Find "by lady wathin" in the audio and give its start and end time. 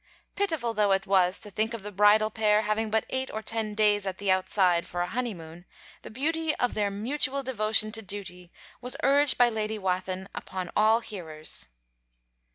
9.37-10.27